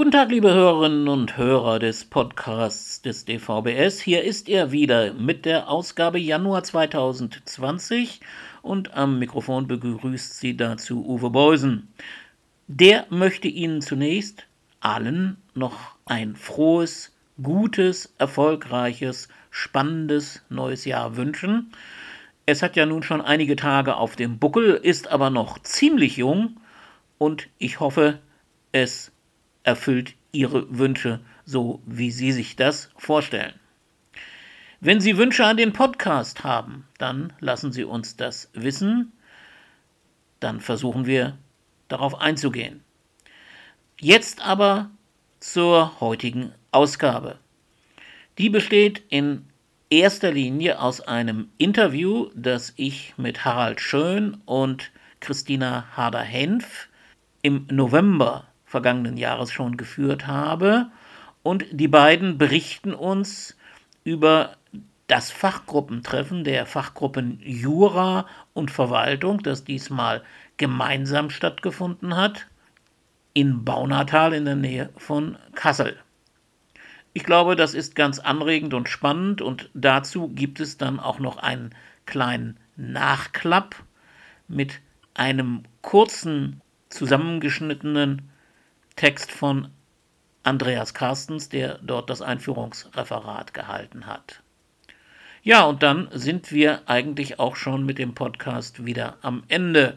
[0.00, 4.00] Guten Tag, liebe Hörerinnen und Hörer des Podcasts des DVBS.
[4.00, 8.20] Hier ist er wieder mit der Ausgabe Januar 2020
[8.62, 11.92] und am Mikrofon begrüßt Sie dazu Uwe Beusen.
[12.66, 14.46] Der möchte Ihnen zunächst
[14.80, 15.76] allen noch
[16.06, 21.72] ein frohes, gutes, erfolgreiches, spannendes neues Jahr wünschen.
[22.46, 26.56] Es hat ja nun schon einige Tage auf dem Buckel, ist aber noch ziemlich jung
[27.18, 28.18] und ich hoffe,
[28.72, 29.12] es
[29.62, 33.54] erfüllt Ihre Wünsche so, wie Sie sich das vorstellen.
[34.80, 39.12] Wenn Sie Wünsche an den Podcast haben, dann lassen Sie uns das wissen.
[40.38, 41.36] Dann versuchen wir
[41.88, 42.82] darauf einzugehen.
[44.00, 44.90] Jetzt aber
[45.40, 47.38] zur heutigen Ausgabe.
[48.38, 49.44] Die besteht in
[49.90, 56.88] erster Linie aus einem Interview, das ich mit Harald Schön und Christina Harder-Henf
[57.42, 60.86] im November vergangenen Jahres schon geführt habe.
[61.42, 63.56] Und die beiden berichten uns
[64.04, 64.56] über
[65.08, 70.22] das Fachgruppentreffen der Fachgruppen Jura und Verwaltung, das diesmal
[70.56, 72.46] gemeinsam stattgefunden hat,
[73.34, 75.96] in Baunatal in der Nähe von Kassel.
[77.12, 81.38] Ich glaube, das ist ganz anregend und spannend und dazu gibt es dann auch noch
[81.38, 81.74] einen
[82.06, 83.74] kleinen Nachklapp
[84.46, 84.80] mit
[85.14, 88.29] einem kurzen zusammengeschnittenen
[89.00, 89.68] Text von
[90.42, 94.42] Andreas Carstens, der dort das Einführungsreferat gehalten hat.
[95.42, 99.96] Ja, und dann sind wir eigentlich auch schon mit dem Podcast wieder am Ende.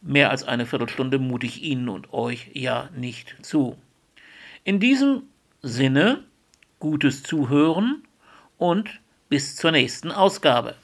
[0.00, 3.76] Mehr als eine Viertelstunde mute ich Ihnen und euch ja nicht zu.
[4.62, 5.24] In diesem
[5.60, 6.22] Sinne,
[6.78, 8.04] gutes Zuhören
[8.58, 10.76] und bis zur nächsten Ausgabe.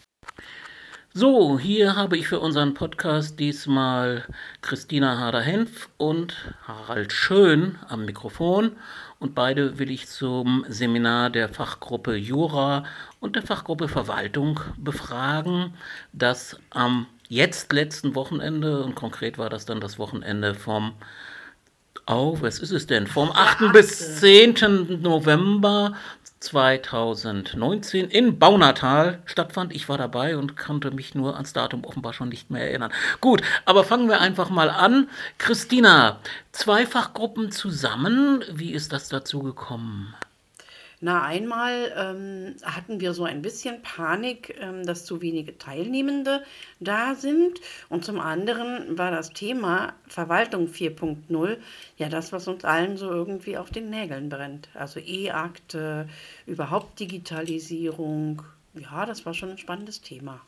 [1.12, 4.25] So, hier habe ich für unseren Podcast diesmal
[4.62, 8.77] Christina Harder-Henf und Harald Schön am Mikrofon
[9.19, 12.84] und beide will ich zum Seminar der Fachgruppe Jura
[13.19, 15.74] und der Fachgruppe Verwaltung befragen,
[16.12, 20.92] das am jetzt letzten Wochenende und konkret war das dann das Wochenende vom
[22.07, 23.07] Oh, was ist es denn?
[23.07, 23.73] Vom 8.
[23.73, 25.01] bis 10.
[25.01, 25.95] November
[26.40, 29.74] 2019 in Baunatal stattfand.
[29.74, 32.92] Ich war dabei und konnte mich nur ans Datum offenbar schon nicht mehr erinnern.
[33.20, 35.08] Gut, aber fangen wir einfach mal an.
[35.39, 36.18] Christina,
[36.52, 40.14] Zweifachgruppen zusammen, wie ist das dazu gekommen?
[41.02, 46.42] Na, einmal ähm, hatten wir so ein bisschen Panik, ähm, dass zu wenige Teilnehmende
[46.78, 47.58] da sind.
[47.88, 51.56] Und zum anderen war das Thema Verwaltung 4.0
[51.96, 54.68] ja das, was uns allen so irgendwie auf den Nägeln brennt.
[54.74, 56.06] Also E-Akte,
[56.46, 58.42] überhaupt Digitalisierung.
[58.74, 60.42] Ja, das war schon ein spannendes Thema.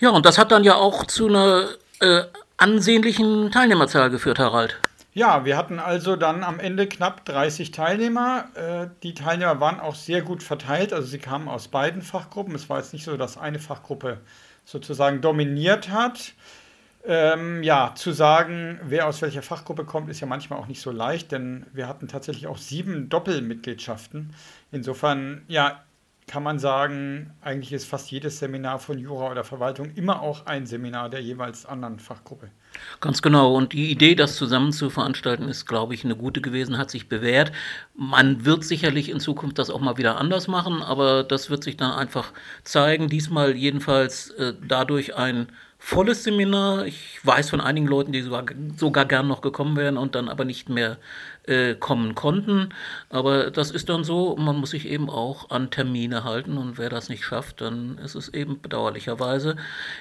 [0.00, 1.68] Ja, und das hat dann ja auch zu einer
[2.00, 2.24] äh,
[2.56, 4.76] ansehnlichen Teilnehmerzahl geführt, Harald.
[5.16, 8.46] Ja, wir hatten also dann am Ende knapp 30 Teilnehmer.
[8.54, 12.52] Äh, die Teilnehmer waren auch sehr gut verteilt, also sie kamen aus beiden Fachgruppen.
[12.56, 14.18] Es war jetzt nicht so, dass eine Fachgruppe
[14.64, 16.32] sozusagen dominiert hat.
[17.06, 20.90] Ähm, ja, zu sagen, wer aus welcher Fachgruppe kommt, ist ja manchmal auch nicht so
[20.90, 24.34] leicht, denn wir hatten tatsächlich auch sieben Doppelmitgliedschaften.
[24.72, 25.84] Insofern, ja,
[26.26, 30.66] kann man sagen, eigentlich ist fast jedes Seminar von Jura oder Verwaltung immer auch ein
[30.66, 32.50] Seminar der jeweils anderen Fachgruppe.
[33.00, 33.54] Ganz genau.
[33.54, 37.08] Und die Idee, das zusammen zu veranstalten, ist, glaube ich, eine gute gewesen, hat sich
[37.08, 37.52] bewährt.
[37.94, 41.76] Man wird sicherlich in Zukunft das auch mal wieder anders machen, aber das wird sich
[41.76, 42.32] dann einfach
[42.62, 43.08] zeigen.
[43.08, 45.48] Diesmal jedenfalls äh, dadurch ein
[45.84, 46.86] volles Seminar.
[46.86, 48.46] Ich weiß von einigen Leuten, die sogar,
[48.76, 50.96] sogar gern noch gekommen wären und dann aber nicht mehr
[51.46, 52.70] äh, kommen konnten.
[53.10, 56.88] Aber das ist dann so, man muss sich eben auch an Termine halten und wer
[56.88, 59.56] das nicht schafft, dann ist es eben bedauerlicherweise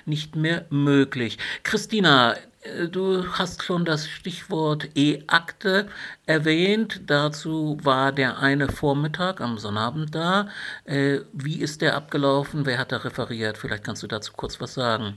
[0.06, 1.38] nicht mehr möglich.
[1.64, 5.90] Christina, äh, Du hast schon das Stichwort E-Akte
[6.26, 7.02] erwähnt.
[7.08, 10.48] Dazu war der eine Vormittag am Sonnabend da.
[10.86, 12.66] Äh, wie ist der abgelaufen?
[12.66, 13.58] Wer hat da referiert?
[13.58, 15.16] Vielleicht kannst du dazu kurz was sagen.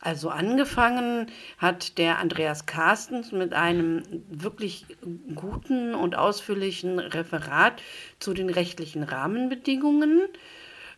[0.00, 1.26] Also angefangen
[1.58, 4.86] hat der Andreas Carstens mit einem wirklich
[5.34, 7.82] guten und ausführlichen Referat
[8.18, 10.20] zu den rechtlichen Rahmenbedingungen.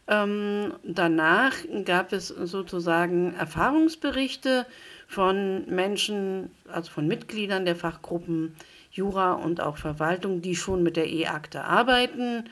[0.06, 1.52] Ähm, danach
[1.84, 4.66] gab es sozusagen Erfahrungsberichte
[5.08, 8.55] von Menschen, also von Mitgliedern der Fachgruppen
[8.93, 12.44] Jura und auch Verwaltung, die schon mit der E-Akte arbeiten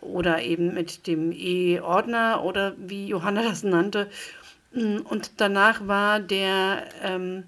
[0.00, 4.08] oder eben mit dem E-Ordner oder wie Johanna das nannte.
[4.72, 7.44] Mm, und danach war der ähm,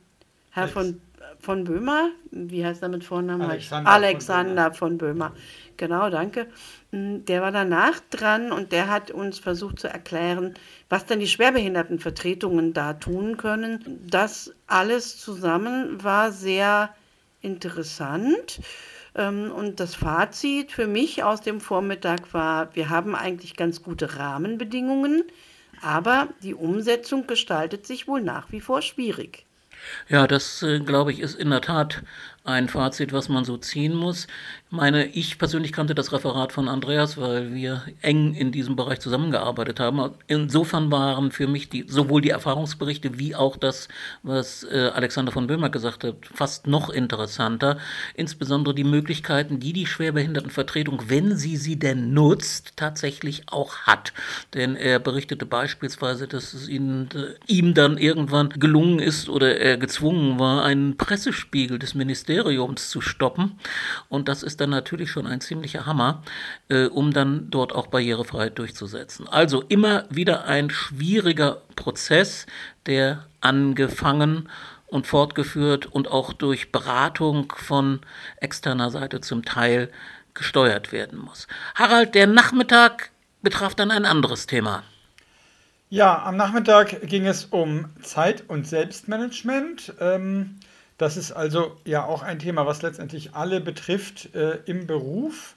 [0.51, 1.01] Herr von,
[1.41, 3.43] von Böhmer, wie heißt er mit Vornamen?
[3.43, 5.27] Alexander, Alexander von, Böhmer.
[5.27, 5.69] von Böhmer.
[5.77, 6.49] Genau, danke.
[6.91, 10.55] Mm, der war danach dran und der hat uns versucht zu erklären,
[10.89, 14.01] was denn die Schwerbehindertenvertretungen da tun können.
[14.07, 16.91] Das alles zusammen war sehr
[17.41, 18.61] interessant.
[19.15, 24.17] Ähm, und das Fazit für mich aus dem Vormittag war, wir haben eigentlich ganz gute
[24.17, 25.25] Rahmenbedingungen,
[25.83, 29.45] aber die Umsetzung gestaltet sich wohl nach wie vor schwierig.
[30.09, 32.03] Ja, das äh, glaube ich ist in der Tat
[32.49, 34.27] ein Fazit, was man so ziehen muss.
[34.71, 39.01] Ich meine, ich persönlich kannte das Referat von Andreas, weil wir eng in diesem Bereich
[39.01, 40.13] zusammengearbeitet haben.
[40.27, 43.89] Insofern waren für mich die, sowohl die Erfahrungsberichte wie auch das,
[44.23, 47.79] was äh, Alexander von Böhmer gesagt hat, fast noch interessanter.
[48.15, 54.13] Insbesondere die Möglichkeiten, die die Schwerbehindertenvertretung, wenn sie sie denn nutzt, tatsächlich auch hat.
[54.55, 59.77] Denn er berichtete beispielsweise, dass es ihn, äh, ihm dann irgendwann gelungen ist oder er
[59.77, 62.38] gezwungen war, einen Pressespiegel des Ministeriums
[62.77, 63.59] zu stoppen.
[64.09, 66.23] Und das ist dann natürlich schon ein ziemlicher Hammer,
[66.69, 69.29] äh, um dann dort auch Barrierefreiheit durchzusetzen.
[69.29, 72.47] Also immer wieder ein schwieriger Prozess,
[72.87, 74.49] der angefangen
[74.87, 78.01] und fortgeführt und auch durch Beratung von
[78.41, 79.91] externer Seite zum Teil
[80.35, 81.47] gesteuert werden muss.
[81.75, 83.11] Harald, der Nachmittag
[83.43, 84.83] betraf dann ein anderes Thema.
[85.91, 89.95] Ja, am Nachmittag ging es um Zeit- und Selbstmanagement.
[90.01, 90.58] Ähm,
[90.99, 95.55] das ist also ja auch ein Thema, was letztendlich alle betrifft äh, im Beruf.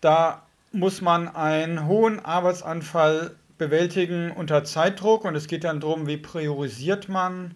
[0.00, 0.42] Da
[0.72, 7.08] muss man einen hohen Arbeitsanfall bewältigen unter Zeitdruck und es geht dann darum, wie priorisiert
[7.08, 7.54] man,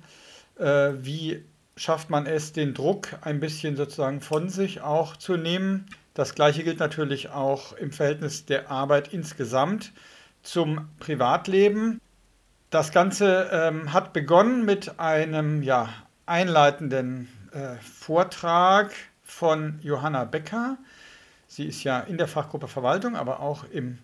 [0.58, 1.44] äh, wie
[1.76, 5.86] schafft man es, den Druck ein bisschen sozusagen von sich auch zu nehmen.
[6.14, 9.92] Das gleiche gilt natürlich auch im Verhältnis der Arbeit insgesamt
[10.42, 12.00] zum Privatleben.
[12.70, 15.88] Das Ganze ähm, hat begonnen mit einem ja,
[16.28, 18.92] einleitenden äh, Vortrag
[19.24, 20.78] von Johanna Becker.
[21.46, 23.98] Sie ist ja in der Fachgruppe Verwaltung, aber auch in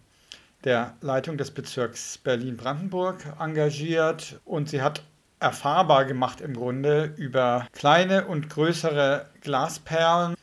[0.65, 5.03] der Leitung des Bezirks Berlin-Brandenburg engagiert und sie hat
[5.39, 10.37] erfahrbar gemacht im Grunde über kleine und größere Glasperlen,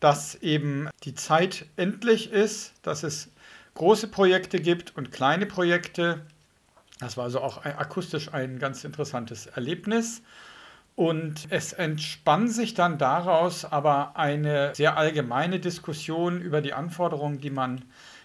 [0.00, 3.28] dass eben die Zeit endlich ist, dass es
[3.74, 6.22] große Projekte gibt und kleine Projekte.
[6.98, 10.22] Das war also auch akustisch ein ganz interessantes Erlebnis.
[10.96, 17.50] Und es entspann sich dann daraus aber eine sehr allgemeine Diskussion über die Anforderungen, die
[17.50, 17.84] man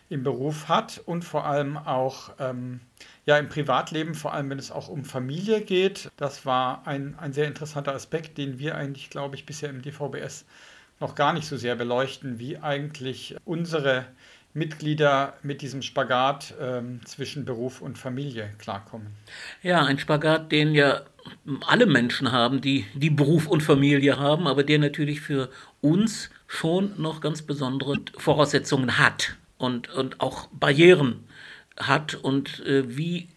[0.09, 2.79] im Beruf hat und vor allem auch ähm,
[3.25, 6.09] ja, im Privatleben, vor allem wenn es auch um Familie geht.
[6.15, 10.45] Das war ein, ein sehr interessanter Aspekt, den wir eigentlich, glaube ich, bisher im DVBS
[11.01, 14.05] noch gar nicht so sehr beleuchten, wie eigentlich unsere
[14.53, 19.07] Mitglieder mit diesem Spagat ähm, zwischen Beruf und Familie klarkommen.
[19.63, 21.01] Ja, ein Spagat, den ja
[21.67, 25.49] alle Menschen haben, die, die Beruf und Familie haben, aber der natürlich für
[25.81, 31.23] uns schon noch ganz besondere Voraussetzungen hat und, und auch Barrieren
[31.77, 33.29] hat und äh, wie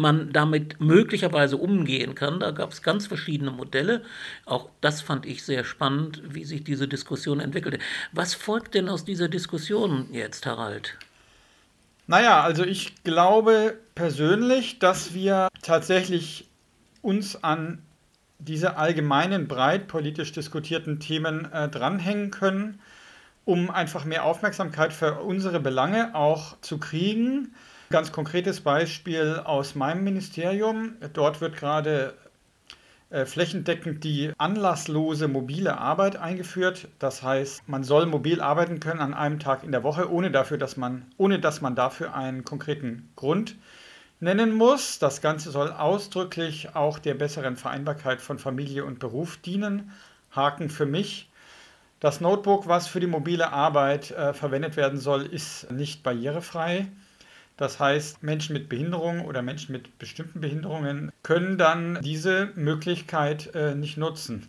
[0.00, 2.40] man damit möglicherweise umgehen kann.
[2.40, 4.02] Da gab es ganz verschiedene Modelle.
[4.46, 7.78] Auch das fand ich sehr spannend, wie sich diese Diskussion entwickelte.
[8.12, 10.96] Was folgt denn aus dieser Diskussion jetzt, Harald?
[12.06, 16.48] Naja, also ich glaube persönlich, dass wir tatsächlich
[17.02, 17.82] uns an
[18.40, 22.80] diese allgemeinen, breit politisch diskutierten Themen äh, dranhängen können,
[23.44, 27.54] um einfach mehr Aufmerksamkeit für unsere Belange auch zu kriegen
[27.92, 30.94] Ganz konkretes Beispiel aus meinem Ministerium.
[31.12, 32.14] Dort wird gerade
[33.10, 36.86] äh, flächendeckend die anlasslose mobile Arbeit eingeführt.
[37.00, 40.56] Das heißt, man soll mobil arbeiten können an einem Tag in der Woche, ohne, dafür,
[40.56, 43.56] dass man, ohne dass man dafür einen konkreten Grund
[44.20, 45.00] nennen muss.
[45.00, 49.90] Das Ganze soll ausdrücklich auch der besseren Vereinbarkeit von Familie und Beruf dienen.
[50.30, 51.28] Haken für mich.
[51.98, 56.86] Das Notebook, was für die mobile Arbeit äh, verwendet werden soll, ist nicht barrierefrei.
[57.60, 63.74] Das heißt, Menschen mit Behinderungen oder Menschen mit bestimmten Behinderungen können dann diese Möglichkeit äh,
[63.74, 64.46] nicht nutzen.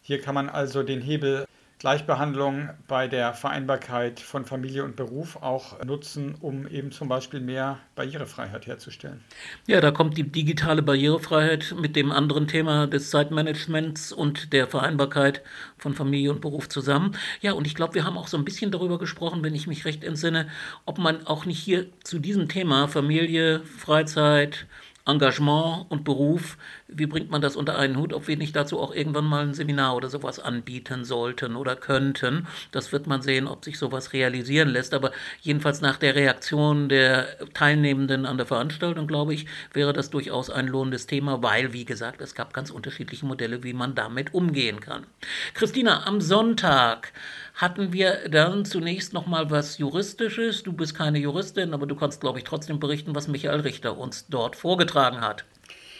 [0.00, 1.43] Hier kann man also den Hebel
[1.78, 7.78] Gleichbehandlung bei der Vereinbarkeit von Familie und Beruf auch nutzen, um eben zum Beispiel mehr
[7.94, 9.22] Barrierefreiheit herzustellen.
[9.66, 15.42] Ja, da kommt die digitale Barrierefreiheit mit dem anderen Thema des Zeitmanagements und der Vereinbarkeit
[15.76, 17.16] von Familie und Beruf zusammen.
[17.40, 19.84] Ja, und ich glaube, wir haben auch so ein bisschen darüber gesprochen, wenn ich mich
[19.84, 20.48] recht entsinne,
[20.86, 24.66] ob man auch nicht hier zu diesem Thema Familie, Freizeit,
[25.06, 26.56] Engagement und Beruf,
[26.88, 29.52] wie bringt man das unter einen Hut, ob wir nicht dazu auch irgendwann mal ein
[29.52, 32.46] Seminar oder sowas anbieten sollten oder könnten.
[32.72, 34.94] Das wird man sehen, ob sich sowas realisieren lässt.
[34.94, 40.48] Aber jedenfalls nach der Reaktion der Teilnehmenden an der Veranstaltung, glaube ich, wäre das durchaus
[40.48, 44.80] ein lohnendes Thema, weil, wie gesagt, es gab ganz unterschiedliche Modelle, wie man damit umgehen
[44.80, 45.06] kann.
[45.52, 47.12] Christina, am Sonntag
[47.54, 50.62] hatten wir dann zunächst noch mal was Juristisches.
[50.62, 54.26] Du bist keine Juristin, aber du kannst, glaube ich, trotzdem berichten, was Michael Richter uns
[54.28, 55.44] dort vorgetragen hat.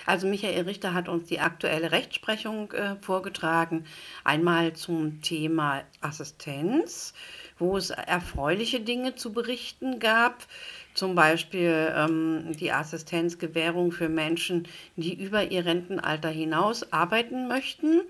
[0.07, 3.87] Also Michael Richter hat uns die aktuelle Rechtsprechung äh, vorgetragen.
[4.23, 7.15] Einmal zum Thema Assistenz,
[7.59, 10.45] wo es erfreuliche Dinge zu berichten gab.
[10.93, 18.03] Zum Beispiel ähm, die Assistenzgewährung für Menschen, die über ihr Rentenalter hinaus arbeiten möchten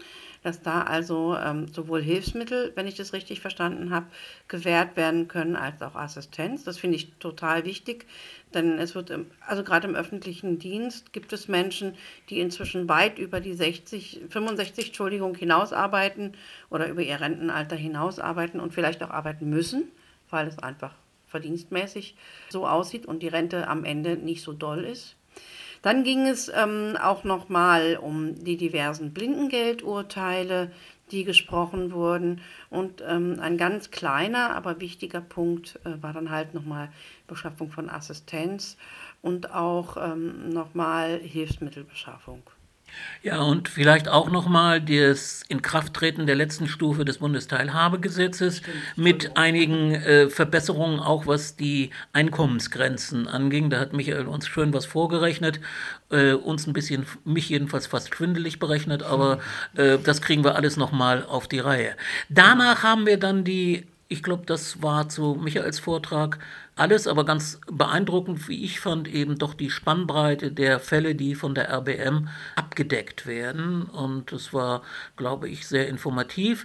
[0.44, 4.06] dass da also ähm, sowohl Hilfsmittel, wenn ich das richtig verstanden habe,
[4.46, 6.64] gewährt werden können, als auch Assistenz.
[6.64, 8.06] Das finde ich total wichtig,
[8.52, 11.94] denn es wird, im, also gerade im öffentlichen Dienst gibt es Menschen,
[12.28, 16.32] die inzwischen weit über die 60, 65, Entschuldigung, hinaus arbeiten
[16.68, 19.90] oder über ihr Rentenalter hinaus arbeiten und vielleicht auch arbeiten müssen,
[20.28, 20.94] weil es einfach
[21.26, 22.16] verdienstmäßig
[22.50, 25.16] so aussieht und die Rente am Ende nicht so doll ist.
[25.84, 30.72] Dann ging es ähm, auch nochmal um die diversen Blindengeldurteile,
[31.10, 32.40] die gesprochen wurden.
[32.70, 36.90] Und ähm, ein ganz kleiner, aber wichtiger Punkt äh, war dann halt nochmal
[37.26, 38.78] Beschaffung von Assistenz
[39.20, 42.42] und auch ähm, nochmal Hilfsmittelbeschaffung.
[43.22, 48.60] Ja, und vielleicht auch nochmal das Inkrafttreten der letzten Stufe des Bundesteilhabegesetzes
[48.96, 53.70] mit einigen äh, Verbesserungen, auch was die Einkommensgrenzen anging.
[53.70, 55.60] Da hat Michael uns schön was vorgerechnet,
[56.10, 59.38] äh, uns ein bisschen, mich jedenfalls fast schwindelig berechnet, aber
[59.74, 61.96] äh, das kriegen wir alles nochmal auf die Reihe.
[62.28, 66.38] Danach haben wir dann die ich glaube, das war zu Michaels Vortrag
[66.76, 71.56] alles, aber ganz beeindruckend, wie ich fand, eben doch die Spannbreite der Fälle, die von
[71.56, 73.82] der RBM abgedeckt werden.
[73.82, 74.82] Und es war,
[75.16, 76.64] glaube ich, sehr informativ.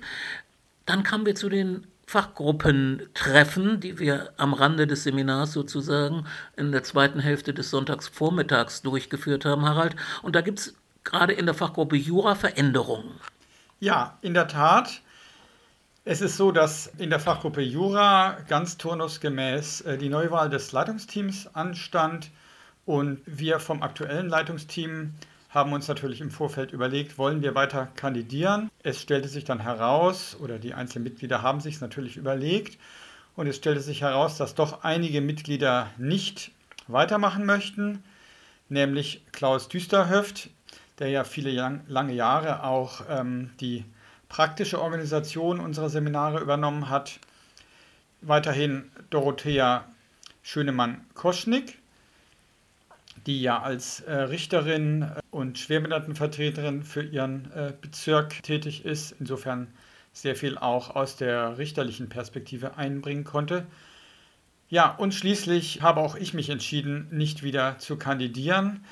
[0.86, 6.84] Dann kamen wir zu den Fachgruppentreffen, die wir am Rande des Seminars sozusagen in der
[6.84, 9.96] zweiten Hälfte des Sonntagsvormittags durchgeführt haben, Harald.
[10.22, 13.20] Und da gibt es gerade in der Fachgruppe Jura Veränderungen.
[13.80, 15.02] Ja, in der Tat.
[16.12, 21.54] Es ist so, dass in der Fachgruppe Jura ganz turnusgemäß äh, die Neuwahl des Leitungsteams
[21.54, 22.32] anstand
[22.88, 25.14] und wir vom aktuellen Leitungsteam
[25.50, 28.72] haben uns natürlich im Vorfeld überlegt, wollen wir weiter kandidieren.
[28.82, 32.80] Es stellte sich dann heraus, oder die einzelnen Mitglieder haben sich es natürlich überlegt,
[33.36, 36.50] und es stellte sich heraus, dass doch einige Mitglieder nicht
[36.88, 38.04] weitermachen möchten,
[38.68, 40.50] nämlich Klaus Düsterhöft,
[40.98, 43.86] der ja viele lange Jahre auch ähm, die
[44.30, 47.20] praktische Organisation unserer Seminare übernommen hat.
[48.22, 49.86] Weiterhin Dorothea
[50.44, 51.80] Schönemann-Koschnick,
[53.26, 59.68] die ja als äh, Richterin und Schwerbehindertenvertreterin für ihren äh, Bezirk tätig ist, insofern
[60.14, 63.66] sehr viel auch aus der richterlichen Perspektive einbringen konnte.
[64.70, 68.86] Ja, und schließlich habe auch ich mich entschieden, nicht wieder zu kandidieren.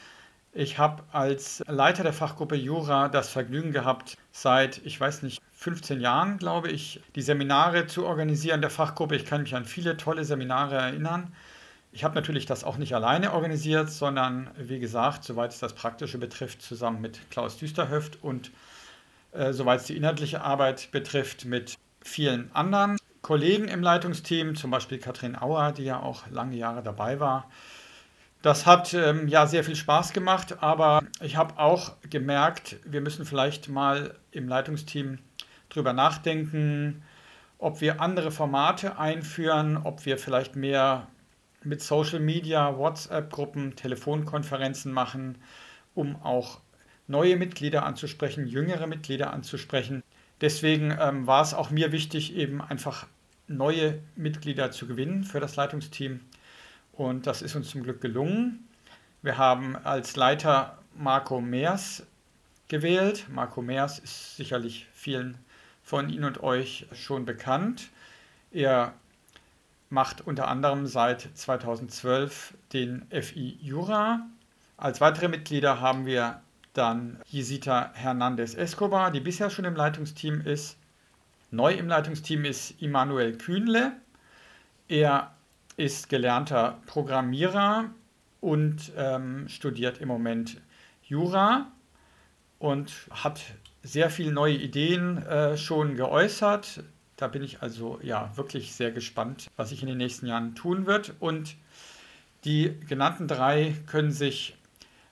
[0.59, 6.01] Ich habe als Leiter der Fachgruppe Jura das Vergnügen gehabt, seit, ich weiß nicht, 15
[6.01, 9.15] Jahren, glaube ich, die Seminare zu organisieren der Fachgruppe.
[9.15, 11.31] Ich kann mich an viele tolle Seminare erinnern.
[11.91, 16.17] Ich habe natürlich das auch nicht alleine organisiert, sondern wie gesagt, soweit es das Praktische
[16.17, 18.49] betrifft, zusammen mit Klaus Düsterhöft und
[19.33, 24.97] äh, soweit es die inhaltliche Arbeit betrifft, mit vielen anderen Kollegen im Leitungsteam, zum Beispiel
[24.97, 27.47] Katrin Auer, die ja auch lange Jahre dabei war.
[28.41, 33.25] Das hat ähm, ja sehr viel Spaß gemacht, aber ich habe auch gemerkt, wir müssen
[33.25, 35.20] vielleicht mal im Leitungsteam
[35.70, 37.03] drüber nachdenken,
[37.58, 41.08] ob wir andere Formate einführen, ob wir vielleicht mehr
[41.63, 45.38] mit Social Media, WhatsApp-Gruppen, Telefonkonferenzen machen,
[45.96, 46.60] um auch
[47.08, 50.03] neue Mitglieder anzusprechen, jüngere Mitglieder anzusprechen.
[50.41, 53.08] Deswegen ähm, war es auch mir wichtig, eben einfach
[53.48, 56.20] neue Mitglieder zu gewinnen für das Leitungsteam.
[56.97, 58.67] Und das ist uns zum Glück gelungen.
[59.21, 62.03] Wir haben als Leiter Marco Meers
[62.69, 63.27] gewählt.
[63.29, 65.37] Marco Meers ist sicherlich vielen
[65.83, 67.89] von Ihnen und euch schon bekannt.
[68.51, 68.93] Er
[69.91, 74.25] macht unter anderem seit 2012 den FI Jura.
[74.75, 76.41] Als weitere Mitglieder haben wir
[76.73, 80.77] dann Jesita Hernandez Escobar, die bisher schon im Leitungsteam ist.
[81.51, 83.93] Neu im Leitungsteam ist Immanuel Kühnle.
[84.87, 85.37] Er
[85.77, 87.86] ist gelernter Programmierer
[88.41, 90.60] und ähm, studiert im Moment
[91.03, 91.72] Jura
[92.60, 93.41] und hat
[93.84, 96.84] sehr viele neue Ideen äh, schon geäußert.
[97.15, 100.86] Da bin ich also ja wirklich sehr gespannt, was sich in den nächsten Jahren tun
[100.86, 101.13] wird.
[101.19, 101.55] Und
[102.43, 104.57] die genannten drei können sich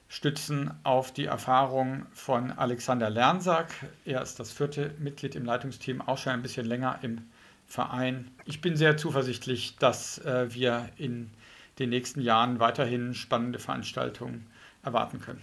[0.08, 3.72] stützen auf die Erfahrung von Alexander Lernsack.
[4.06, 7.22] Er ist das vierte Mitglied im Leitungsteam, auch schon ein bisschen länger im
[7.66, 8.32] Verein.
[8.46, 11.32] Ich bin sehr zuversichtlich, dass äh, wir in
[11.80, 14.46] den nächsten Jahren weiterhin spannende Veranstaltungen
[14.84, 15.42] erwarten können.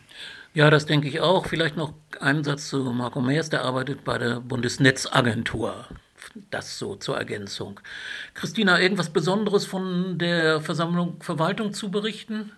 [0.55, 1.47] Ja, das denke ich auch.
[1.47, 5.87] Vielleicht noch einen Satz zu Marco Meers, der arbeitet bei der Bundesnetzagentur.
[6.50, 7.81] Das so zur Ergänzung.
[8.35, 12.52] Christina, irgendwas Besonderes von der Versammlung Verwaltung zu berichten?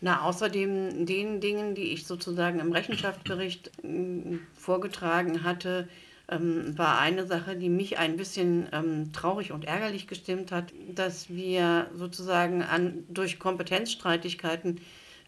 [0.00, 5.88] Na, außerdem den Dingen, die ich sozusagen im Rechenschaftsbericht äh, vorgetragen hatte,
[6.28, 11.28] ähm, war eine Sache, die mich ein bisschen ähm, traurig und ärgerlich gestimmt hat, dass
[11.28, 14.80] wir sozusagen an, durch Kompetenzstreitigkeiten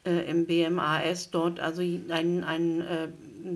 [0.05, 3.09] äh, im BMAS dort also einen, einen äh,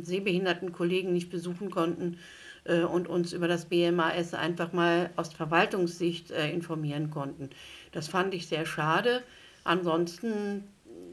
[0.02, 2.18] sehbehinderten Kollegen nicht besuchen konnten
[2.64, 7.50] äh, und uns über das BMAS einfach mal aus Verwaltungssicht äh, informieren konnten.
[7.92, 9.23] Das fand ich sehr schade.
[9.64, 10.64] Ansonsten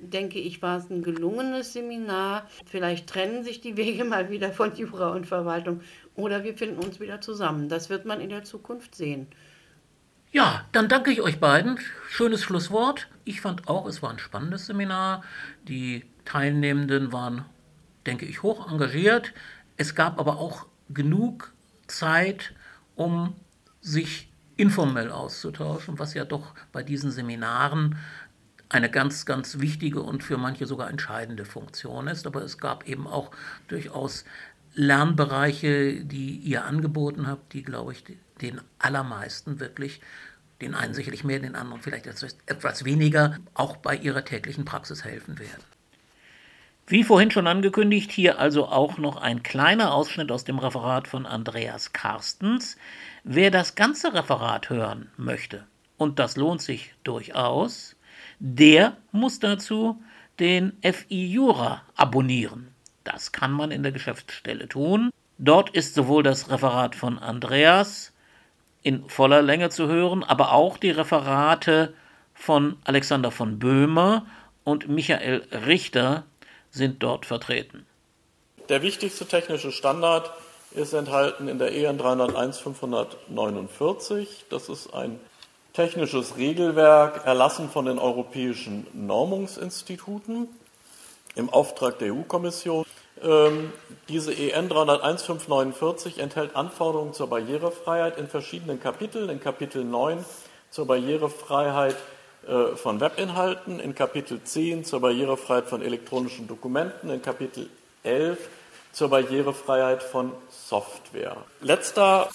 [0.01, 2.47] denke ich, war es ein gelungenes Seminar.
[2.65, 5.81] Vielleicht trennen sich die Wege mal wieder von Jura und Verwaltung
[6.15, 7.69] oder wir finden uns wieder zusammen.
[7.69, 9.27] Das wird man in der Zukunft sehen.
[10.31, 11.79] Ja, dann danke ich euch beiden.
[12.09, 13.07] Schönes Schlusswort.
[13.23, 15.23] Ich fand auch, es war ein spannendes Seminar.
[15.67, 17.45] Die Teilnehmenden waren,
[18.05, 19.33] denke ich, hoch engagiert.
[19.77, 21.53] Es gab aber auch genug
[21.87, 22.53] Zeit,
[22.95, 23.35] um
[23.79, 27.97] sich informell auszutauschen, was ja doch bei diesen Seminaren
[28.69, 32.27] eine ganz, ganz wichtige und für manche sogar entscheidende Funktion ist.
[32.27, 33.31] Aber es gab eben auch
[33.67, 34.25] durchaus
[34.73, 38.03] Lernbereiche, die ihr angeboten habt, die, glaube ich,
[38.41, 40.01] den allermeisten wirklich,
[40.61, 45.39] den einen sicherlich mehr, den anderen vielleicht etwas weniger, auch bei ihrer täglichen Praxis helfen
[45.39, 45.63] werden.
[46.89, 51.25] Wie vorhin schon angekündigt, hier also auch noch ein kleiner Ausschnitt aus dem Referat von
[51.25, 52.77] Andreas Karstens.
[53.25, 57.96] Wer das ganze Referat hören möchte, und das lohnt sich durchaus,
[58.39, 60.01] der muss dazu
[60.39, 62.73] den FI Jura abonnieren.
[63.03, 65.11] Das kann man in der Geschäftsstelle tun.
[65.37, 68.13] Dort ist sowohl das Referat von Andreas
[68.83, 71.93] in voller Länge zu hören, aber auch die Referate
[72.33, 74.25] von Alexander von Böhmer
[74.63, 76.23] und Michael Richter
[76.69, 77.85] sind dort vertreten.
[78.69, 80.31] Der wichtigste technische Standard
[80.71, 84.45] ist enthalten in der EN 301 549.
[84.49, 85.19] Das ist ein
[85.77, 90.47] technisches Regelwerk erlassen von den europäischen Normungsinstituten
[91.35, 92.83] im Auftrag der EU-Kommission.
[93.21, 93.71] Ähm,
[94.09, 99.29] diese EN 301-549 enthält Anforderungen zur Barrierefreiheit in verschiedenen Kapiteln.
[99.29, 100.25] In Kapitel 9
[100.71, 101.95] zur Barrierefreiheit
[102.47, 107.69] äh, von Webinhalten, in Kapitel 10 zur Barrierefreiheit von elektronischen Dokumenten, in Kapitel
[108.01, 108.49] 11
[108.93, 111.37] zur Barrierefreiheit von Software.
[111.61, 112.29] Letzter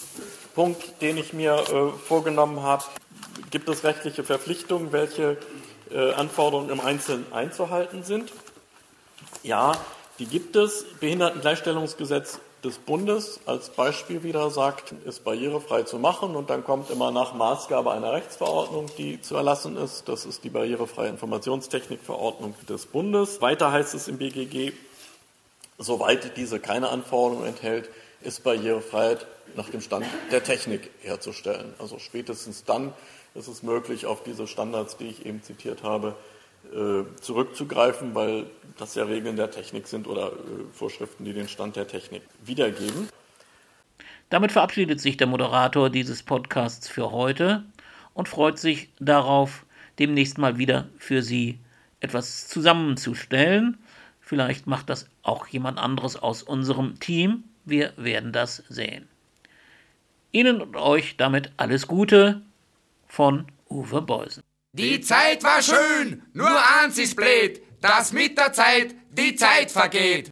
[0.55, 2.85] Punkt, den ich mir äh, vorgenommen habe,
[3.51, 5.37] gibt es rechtliche Verpflichtungen, welche
[5.91, 8.33] äh, Anforderungen im Einzelnen einzuhalten sind?
[9.43, 9.73] Ja,
[10.19, 10.85] die gibt es.
[11.01, 17.11] Behindertengleichstellungsgesetz des Bundes als Beispiel wieder sagt, ist barrierefrei zu machen und dann kommt immer
[17.11, 20.09] nach Maßgabe einer Rechtsverordnung, die zu erlassen ist.
[20.09, 23.41] Das ist die barrierefreie Informationstechnikverordnung des Bundes.
[23.41, 24.73] Weiter heißt es im BGG,
[25.79, 27.89] soweit diese keine Anforderungen enthält,
[28.21, 31.75] ist Barrierefreiheit nach dem Stand der Technik herzustellen.
[31.79, 32.93] Also spätestens dann
[33.35, 36.17] ist es möglich, auf diese Standards, die ich eben zitiert habe,
[36.73, 38.47] äh, zurückzugreifen, weil
[38.79, 40.33] das ja Regeln der Technik sind oder äh,
[40.73, 43.09] Vorschriften, die den Stand der Technik wiedergeben.
[44.31, 47.65] Damit verabschiedet sich der Moderator dieses Podcasts für heute
[48.15, 49.67] und freut sich darauf,
[49.99, 51.59] demnächst mal wieder für Sie
[52.01, 53.79] etwas zusammenzustellen.
[54.21, 57.45] Vielleicht macht das auch jemand anderes aus unserem Team.
[57.65, 59.09] Wir werden das sehen.
[60.33, 62.43] Ihnen und euch damit alles Gute
[63.07, 64.43] von Uwe Beusen.
[64.73, 70.32] Die Zeit war schön, nur eins ist blöd, dass mit der Zeit die Zeit vergeht.